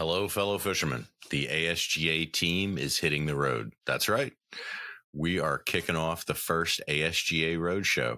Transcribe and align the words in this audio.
Hello, 0.00 0.28
fellow 0.28 0.56
fishermen. 0.56 1.08
The 1.28 1.46
ASGA 1.46 2.32
team 2.32 2.78
is 2.78 2.96
hitting 2.96 3.26
the 3.26 3.36
road. 3.36 3.74
That's 3.84 4.08
right. 4.08 4.32
We 5.12 5.38
are 5.38 5.58
kicking 5.58 5.94
off 5.94 6.24
the 6.24 6.32
first 6.32 6.80
ASGA 6.88 7.58
Roadshow. 7.58 8.16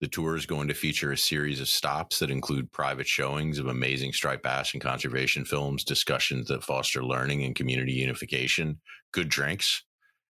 The 0.00 0.08
tour 0.08 0.34
is 0.34 0.46
going 0.46 0.66
to 0.66 0.74
feature 0.74 1.12
a 1.12 1.16
series 1.16 1.60
of 1.60 1.68
stops 1.68 2.18
that 2.18 2.32
include 2.32 2.72
private 2.72 3.06
showings 3.06 3.60
of 3.60 3.68
amazing 3.68 4.14
striped 4.14 4.42
bass 4.42 4.72
and 4.72 4.82
conservation 4.82 5.44
films, 5.44 5.84
discussions 5.84 6.48
that 6.48 6.64
foster 6.64 7.04
learning 7.04 7.44
and 7.44 7.54
community 7.54 7.92
unification, 7.92 8.80
good 9.12 9.28
drinks, 9.28 9.84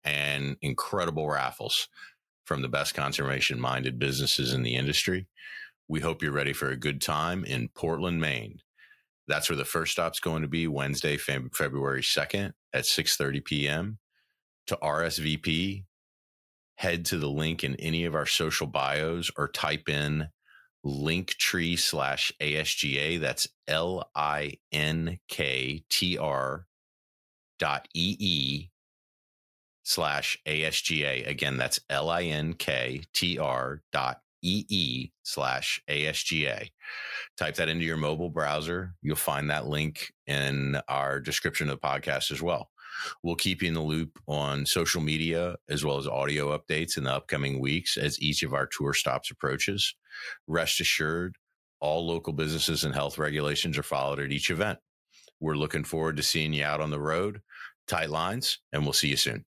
and 0.02 0.56
incredible 0.62 1.30
raffles 1.30 1.86
from 2.44 2.60
the 2.60 2.68
best 2.68 2.92
conservation 2.92 3.60
minded 3.60 4.00
businesses 4.00 4.52
in 4.52 4.64
the 4.64 4.74
industry. 4.74 5.28
We 5.86 6.00
hope 6.00 6.24
you're 6.24 6.32
ready 6.32 6.52
for 6.52 6.70
a 6.70 6.76
good 6.76 7.00
time 7.00 7.44
in 7.44 7.68
Portland, 7.68 8.20
Maine. 8.20 8.58
That's 9.28 9.48
where 9.48 9.56
the 9.56 9.64
first 9.64 9.92
stop's 9.92 10.20
going 10.20 10.42
to 10.42 10.48
be 10.48 10.66
Wednesday, 10.66 11.16
February 11.16 12.02
2nd 12.02 12.52
at 12.72 12.84
6:30 12.84 13.44
p.m. 13.44 13.98
To 14.68 14.78
RSVP, 14.82 15.84
head 16.76 17.04
to 17.06 17.18
the 17.18 17.28
link 17.28 17.64
in 17.64 17.76
any 17.76 18.04
of 18.04 18.14
our 18.14 18.26
social 18.26 18.66
bios 18.66 19.30
or 19.36 19.48
type 19.48 19.88
in 19.88 20.28
linktree 20.84 21.78
slash 21.78 22.32
ASGA. 22.40 23.20
That's 23.20 23.48
L 23.68 24.10
I 24.14 24.54
N 24.72 25.18
K 25.28 25.84
T 25.88 26.18
R 26.18 26.66
dot 27.58 27.88
E 27.94 28.16
E 28.18 28.68
slash 29.84 30.38
ASGA. 30.46 31.26
Again, 31.28 31.56
that's 31.56 31.80
L 31.88 32.10
I 32.10 32.24
N 32.24 32.54
K 32.54 33.02
T 33.14 33.38
R 33.38 33.82
dot 33.92 34.20
EE 34.42 35.12
slash 35.22 35.80
ASGA. 35.88 36.68
Type 37.36 37.54
that 37.56 37.68
into 37.68 37.84
your 37.84 37.96
mobile 37.96 38.30
browser. 38.30 38.94
You'll 39.02 39.16
find 39.16 39.50
that 39.50 39.66
link 39.66 40.12
in 40.26 40.80
our 40.88 41.20
description 41.20 41.68
of 41.68 41.80
the 41.80 41.86
podcast 41.86 42.30
as 42.30 42.42
well. 42.42 42.68
We'll 43.22 43.36
keep 43.36 43.62
you 43.62 43.68
in 43.68 43.74
the 43.74 43.80
loop 43.80 44.18
on 44.28 44.66
social 44.66 45.00
media 45.00 45.56
as 45.68 45.84
well 45.84 45.98
as 45.98 46.06
audio 46.06 46.56
updates 46.56 46.96
in 46.96 47.04
the 47.04 47.12
upcoming 47.12 47.60
weeks 47.60 47.96
as 47.96 48.20
each 48.20 48.42
of 48.42 48.52
our 48.52 48.66
tour 48.66 48.92
stops 48.92 49.30
approaches. 49.30 49.94
Rest 50.46 50.80
assured, 50.80 51.36
all 51.80 52.06
local 52.06 52.32
businesses 52.32 52.84
and 52.84 52.94
health 52.94 53.18
regulations 53.18 53.76
are 53.78 53.82
followed 53.82 54.20
at 54.20 54.30
each 54.30 54.50
event. 54.50 54.78
We're 55.40 55.56
looking 55.56 55.84
forward 55.84 56.16
to 56.18 56.22
seeing 56.22 56.52
you 56.52 56.64
out 56.64 56.80
on 56.80 56.90
the 56.90 57.00
road. 57.00 57.40
Tight 57.88 58.10
lines, 58.10 58.58
and 58.72 58.84
we'll 58.84 58.92
see 58.92 59.08
you 59.08 59.16
soon. 59.16 59.44